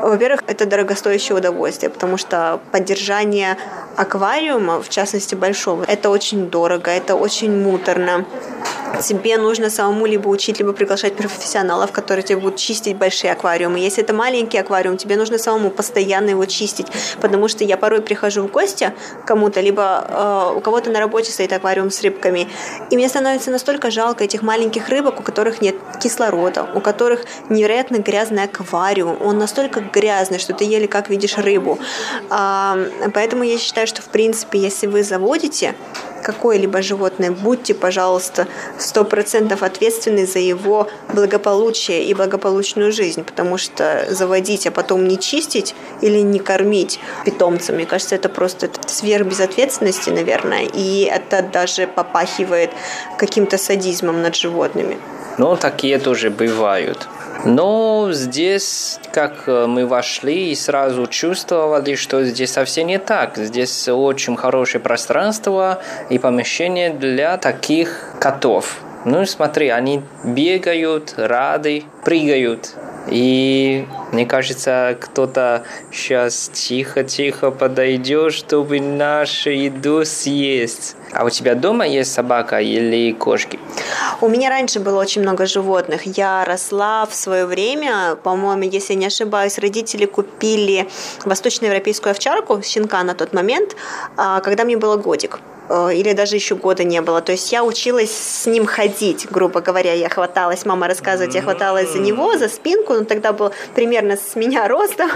[0.02, 3.58] во-первых, это дорогостоящее удовольствие, потому что поддержание
[3.96, 8.26] аквариума, в частности большого, это очень дорого, это очень муторно
[9.02, 13.80] тебе нужно самому либо учить, либо приглашать профессионалов, которые тебе будут чистить большие аквариумы.
[13.80, 16.88] Если это маленький аквариум, тебе нужно самому постоянно его чистить,
[17.22, 18.94] потому что я порой прихожу в гости
[19.26, 22.48] кому-то, либо э, у кого-то на работе стоит аквариум с рыбками,
[22.90, 27.98] и мне становится настолько жалко этих маленьких рыбок, у которых нет кислорода, у которых невероятно
[27.98, 31.80] грязный аквариум, он настолько грязный, что ты еле как видишь рыбу.
[32.30, 32.78] А,
[33.14, 35.76] поэтому я считаю, что в принципе, если вы заводите
[36.24, 38.48] какое-либо животное, будьте, пожалуйста,
[38.80, 45.20] сто процентов ответственны за его благополучие и благополучную жизнь, потому что заводить, а потом не
[45.20, 52.72] чистить или не кормить питомца, мне кажется, это просто сверхбезответственности, наверное, и это даже попахивает
[53.18, 54.98] каким-то садизмом над животными.
[55.38, 57.08] Ну, такие тоже бывают.
[57.44, 63.38] Но здесь, как э, мы вошли и сразу чувствовали, что здесь совсем не так.
[63.38, 65.80] Здесь очень хорошее пространство
[66.10, 68.85] и помещение для таких котов.
[69.06, 72.74] Ну, смотри, они бегают, рады, прыгают.
[73.08, 80.96] И мне кажется, кто-то сейчас тихо-тихо подойдет, чтобы нашу еду съесть.
[81.14, 83.60] А у тебя дома есть собака или кошки?
[84.22, 86.18] У меня раньше было очень много животных.
[86.18, 90.90] Я росла в свое время, по-моему, если не ошибаюсь, родители купили
[91.26, 93.76] восточноевропейскую овчарку, щенка на тот момент,
[94.18, 95.40] а, когда мне было годик.
[95.70, 97.22] Э, или даже еще года не было.
[97.22, 99.94] То есть я училась с ним ходить, грубо говоря.
[99.94, 104.36] Я хваталась, мама рассказывает, я хваталась за него, за спинку, он тогда был примерно с
[104.36, 105.08] меня роста.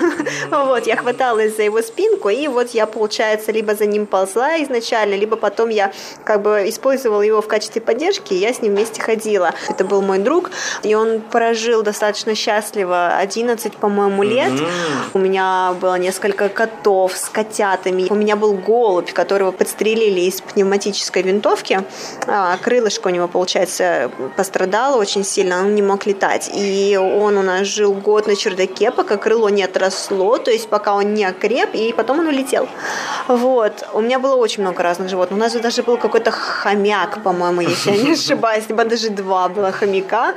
[0.49, 5.15] вот, я хваталась за его спинку, и вот я, получается, либо за ним ползла изначально,
[5.15, 5.91] либо потом я
[6.23, 9.53] как бы использовала его в качестве поддержки, и я с ним вместе ходила.
[9.69, 10.51] Это был мой друг,
[10.83, 14.51] и он прожил достаточно счастливо 11, по-моему, лет.
[15.13, 18.07] У меня было несколько котов с котятами.
[18.09, 21.81] У меня был голубь, которого подстрелили из пневматической винтовки.
[22.27, 26.49] А, крылышко у него, получается, пострадало очень сильно, он не мог летать.
[26.53, 30.93] И он у нас жил год на чердаке, пока крыло не отросло, то есть пока
[30.93, 32.67] он не окреп, и потом он улетел.
[33.27, 33.87] Вот.
[33.93, 35.37] У меня было очень много разных животных.
[35.37, 39.49] У нас же даже был какой-то хомяк, по-моему, если я не ошибаюсь, либо даже два
[39.49, 40.35] было хомяка.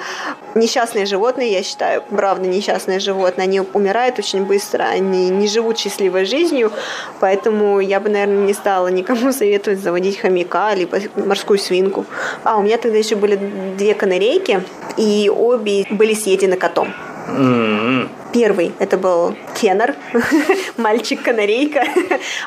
[0.54, 6.24] Несчастные животные, я считаю, правда, несчастные животные, они умирают очень быстро, они не живут счастливой
[6.24, 6.72] жизнью,
[7.20, 12.04] поэтому я бы, наверное, не стала никому советовать заводить хомяка, либо морскую свинку.
[12.44, 13.38] А у меня тогда еще были
[13.76, 14.62] две канарейки,
[14.96, 16.88] и обе были съедены котом.
[17.28, 18.08] Mm-hmm.
[18.32, 19.94] Первый это был Кеннер,
[20.78, 21.84] мальчик-канарейка.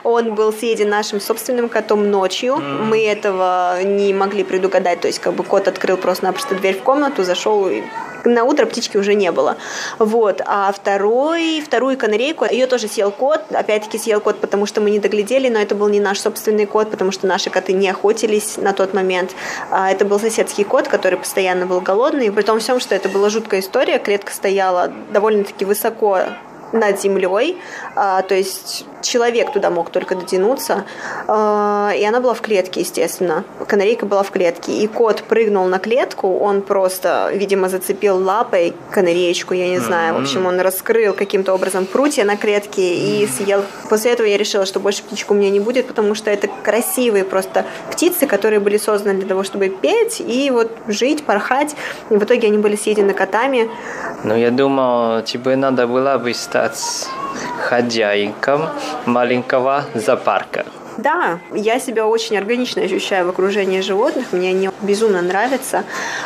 [0.03, 2.57] Он был съеден нашим собственным котом ночью.
[2.57, 5.01] Мы этого не могли предугадать.
[5.01, 7.83] То есть, как бы кот открыл просто-напросто дверь в комнату, зашел и
[8.23, 9.57] на утро птички уже не было.
[9.99, 10.41] Вот.
[10.45, 13.41] А второй, вторую канарейку, ее тоже съел кот.
[13.51, 16.89] Опять-таки съел кот, потому что мы не доглядели, но это был не наш собственный кот,
[16.89, 19.35] потому что наши коты не охотились на тот момент.
[19.69, 22.31] А это был соседский кот, который постоянно был голодный.
[22.31, 23.99] При том всем, что это была жуткая история.
[23.99, 26.54] Клетка стояла довольно-таки высоко essa cor.
[26.75, 27.57] Над землей,
[27.95, 30.85] а, то есть человек туда мог только дотянуться,
[31.27, 33.43] а, и она была в клетке, естественно.
[33.67, 39.53] Канарейка была в клетке, и кот прыгнул на клетку, он просто, видимо, зацепил лапой канареечку,
[39.53, 43.63] я не знаю, в общем, он раскрыл каким-то образом прутья на клетке и съел.
[43.89, 47.23] После этого я решила, что больше птичку у меня не будет, потому что это красивые
[47.23, 51.75] просто птицы, которые были созданы для того, чтобы петь и вот жить, порхать,
[52.09, 53.69] и в итоге они были съедены котами.
[54.23, 56.64] Ну, я думал, тебе надо было бы стать
[57.59, 58.69] хозяйком
[59.05, 60.65] маленького зоопарка.
[60.97, 65.83] Да, я себя очень органично ощущаю в окружении животных, мне они безумно нравятся.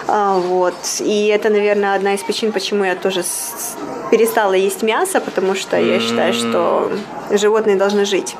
[0.08, 0.76] А, вот.
[1.00, 3.24] И это, наверное, одна из причин, почему я тоже
[4.12, 6.92] перестала есть мясо, потому что я считаю, что
[7.32, 8.36] животные должны жить.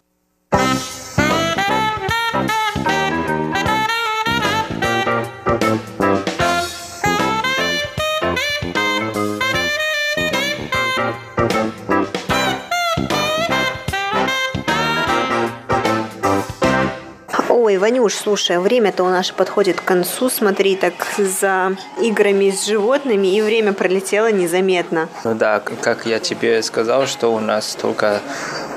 [17.70, 20.32] Ой, Ванюш, слушай, время-то у нас подходит к концу.
[20.32, 25.08] Смотри, так за играми с животными, и время пролетело незаметно.
[25.24, 28.22] Ну да, как я тебе сказал, что у нас только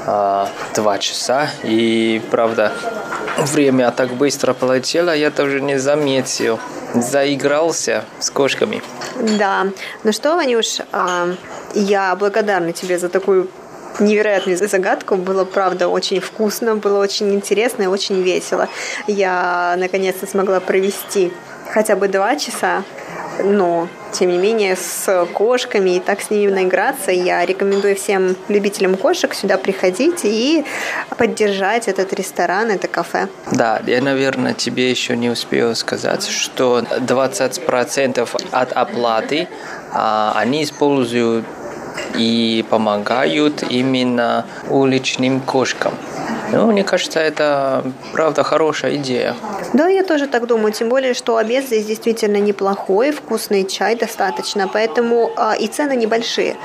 [0.07, 2.71] э, два часа, и правда
[3.39, 6.61] время так быстро полетело, я тоже не заметил.
[6.93, 8.83] Заигрался с кошками.
[9.39, 9.69] Да.
[10.05, 11.29] Ну что, Ванюш, а,
[11.73, 13.49] я благодарна тебе за такую
[14.01, 15.17] невероятную загадку.
[15.17, 18.69] Было, правда, очень вкусно, было очень интересно и очень весело.
[19.07, 21.33] Я наконец-то смогла провести
[21.73, 22.85] хотя бы два часа
[23.43, 28.97] но, тем не менее, с кошками и так с ними наиграться, я рекомендую всем любителям
[28.97, 30.65] кошек сюда приходить и
[31.17, 33.29] поддержать этот ресторан, это кафе.
[33.51, 39.49] Да, я, наверное, тебе еще не успел сказать, что 20% от оплаты
[39.93, 41.45] а, они используют
[42.17, 45.95] и помогают именно уличным кошкам.
[46.53, 47.83] Ну, мне кажется, это
[48.13, 49.35] правда хорошая идея.
[49.73, 50.73] Да, я тоже так думаю.
[50.73, 56.57] Тем более, что обед здесь действительно неплохой, вкусный чай достаточно, поэтому а, и цены небольшие.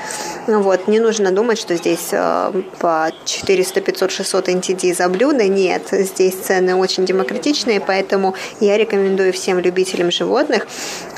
[0.46, 5.44] Вот, не нужно думать, что здесь а, по 400, 500, 600 NTD за блюдо.
[5.44, 10.66] Нет, здесь цены очень демократичные, поэтому я рекомендую всем любителям животных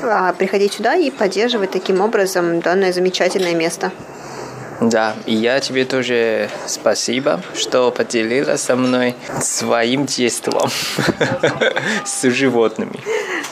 [0.01, 3.91] а, приходить сюда и поддерживать таким образом данное замечательное место.
[4.81, 10.71] Да, и я тебе тоже спасибо, что поделилась со мной своим детством
[12.05, 12.99] с животными.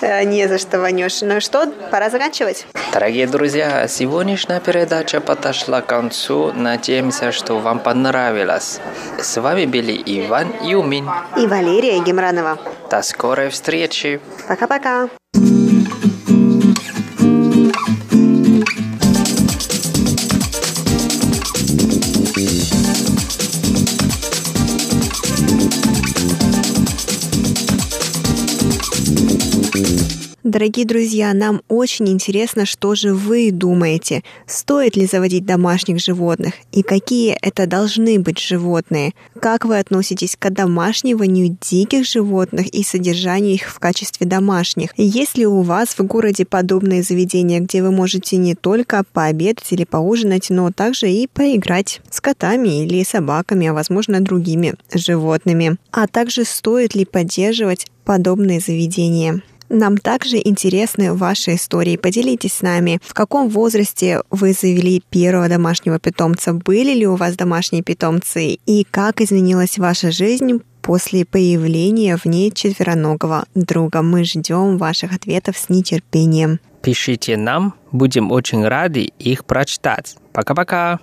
[0.01, 1.21] Э, не за что, Ванюш.
[1.21, 2.65] Ну что, пора заканчивать?
[2.93, 6.51] Дорогие друзья, сегодняшняя передача подошла к концу.
[6.55, 8.79] Надеемся, что вам понравилось.
[9.21, 11.07] С вами были Иван Юмин
[11.37, 12.57] и Валерия Гемранова.
[12.89, 14.19] До скорой встречи.
[14.47, 15.09] Пока-пока.
[30.43, 34.23] Дорогие друзья, нам очень интересно, что же вы думаете.
[34.47, 36.53] Стоит ли заводить домашних животных?
[36.71, 39.11] И какие это должны быть животные?
[39.41, 44.91] Как вы относитесь к домашниванию диких животных и содержанию их в качестве домашних?
[44.95, 49.83] Есть ли у вас в городе подобные заведения, где вы можете не только пообедать или
[49.83, 55.75] поужинать, но также и поиграть с котами или собаками, а возможно другими животными?
[55.91, 59.41] А также стоит ли поддерживать подобные заведения?
[59.69, 61.95] Нам также интересны ваши истории.
[61.95, 67.35] Поделитесь с нами, в каком возрасте вы завели первого домашнего питомца, были ли у вас
[67.35, 74.01] домашние питомцы и как изменилась ваша жизнь после появления в ней четвероногого друга.
[74.01, 76.59] Мы ждем ваших ответов с нетерпением.
[76.81, 80.15] Пишите нам, будем очень рады их прочитать.
[80.33, 80.99] Пока-пока!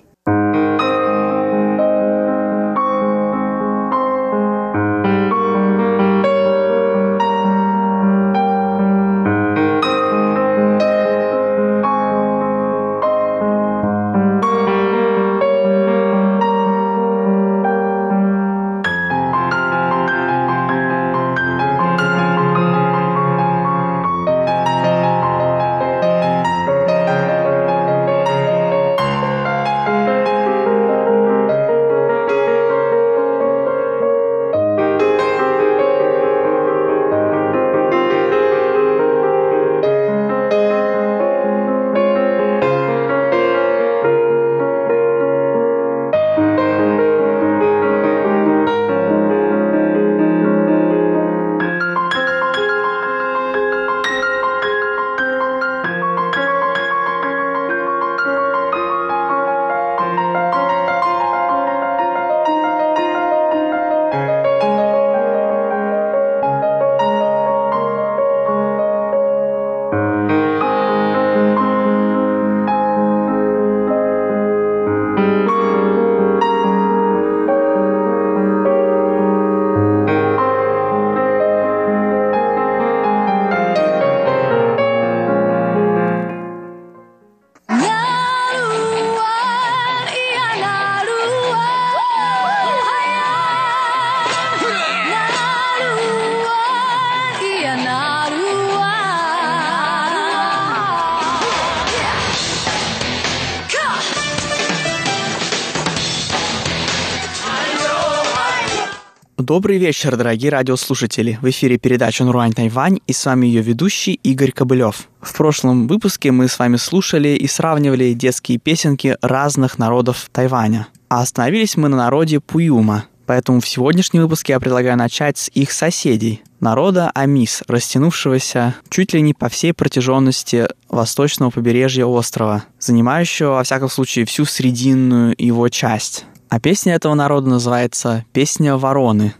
[109.47, 111.38] Добрый вечер, дорогие радиослушатели.
[111.40, 115.09] В эфире передача «Нуруань Тайвань» и с вами ее ведущий Игорь Кобылев.
[115.20, 120.88] В прошлом выпуске мы с вами слушали и сравнивали детские песенки разных народов Тайваня.
[121.09, 123.05] А остановились мы на народе Пуюма.
[123.26, 129.20] Поэтому в сегодняшнем выпуске я предлагаю начать с их соседей, народа Амис, растянувшегося чуть ли
[129.20, 136.24] не по всей протяженности восточного побережья острова, занимающего, во всяком случае, всю срединную его часть.
[136.49, 139.34] А песня этого народа называется «Песня вороны».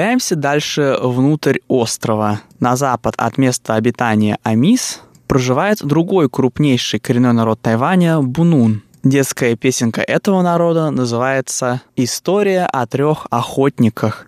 [0.00, 2.40] Углубляемся дальше внутрь острова.
[2.58, 8.82] На запад от места обитания Амис проживает другой крупнейший коренной народ Тайваня– Бунун.
[9.04, 14.26] Детская песенка этого народа называется «История о трех охотниках».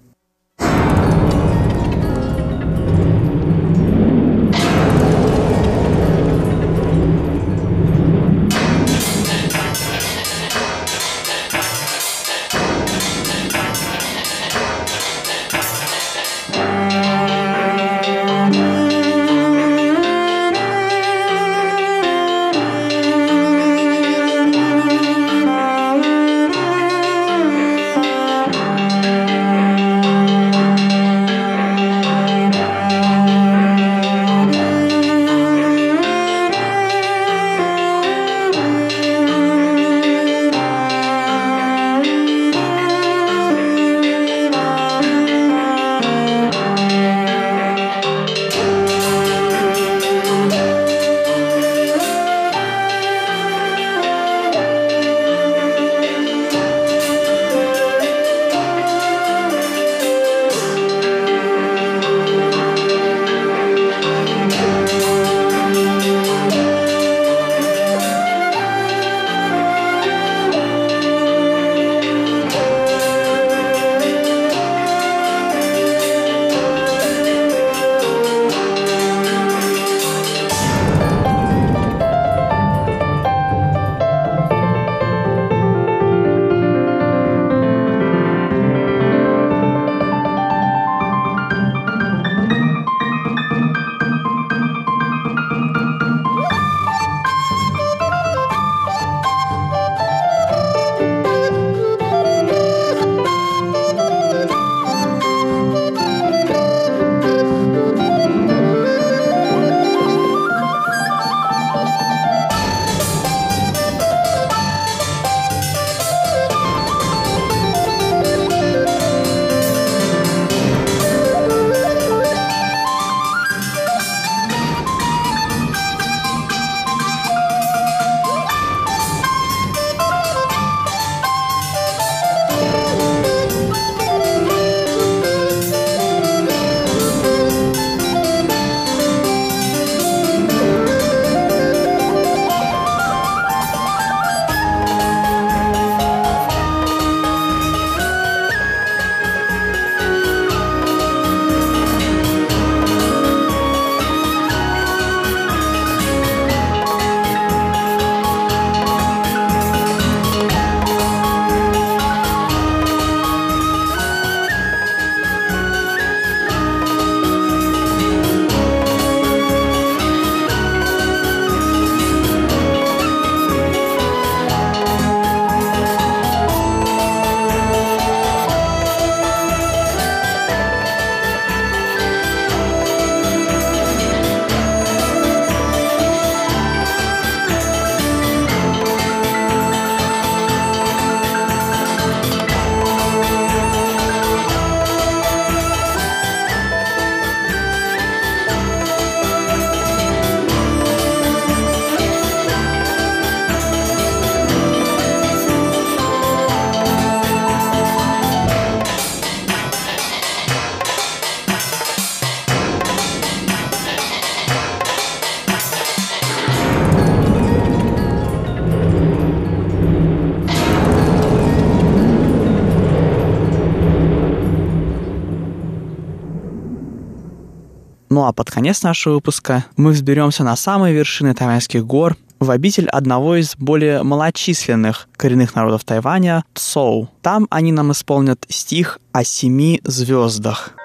[228.24, 233.36] А под конец нашего выпуска мы взберемся на самые вершины тайваньских гор, в обитель одного
[233.36, 237.08] из более малочисленных коренных народов Тайваня– Цоу.
[237.22, 240.70] Там они нам исполнят стих о семи звездах–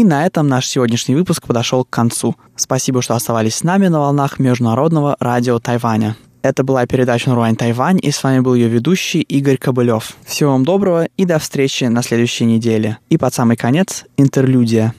[0.00, 2.34] И на этом наш сегодняшний выпуск подошел к концу.
[2.56, 6.16] Спасибо, что оставались с нами на волнах Международного радио Тайваня.
[6.40, 10.16] Это была передача «Нуруань Тайвань», и с вами был ее ведущий Игорь Кобылев.
[10.24, 12.96] Всего вам доброго и до встречи на следующей неделе.
[13.10, 14.94] И под самый конец– интерлюдия.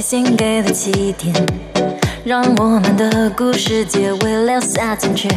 [0.00, 1.34] 献 给了起点，
[2.24, 5.28] 让我们的故事结尾留下残缺。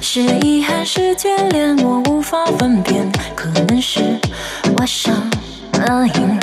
[0.00, 3.10] 是遗憾，是眷恋，我无法分辨。
[3.34, 4.00] 可能是
[4.76, 5.14] 我上
[5.72, 6.37] 了瘾。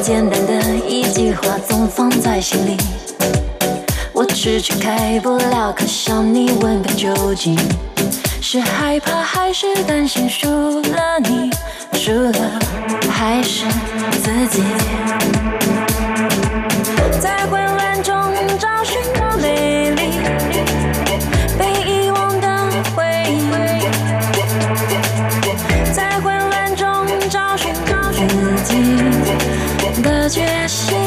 [0.00, 2.76] 简单的一句话，总放在心里。
[4.12, 7.58] 我迟迟开不了口，想你问个究竟。
[8.40, 10.48] 是害怕还是担心输
[10.80, 11.50] 了你？
[11.92, 12.58] 输了
[13.10, 13.66] 还是
[14.22, 14.62] 自己？
[17.20, 17.58] 再会
[30.32, 30.99] dress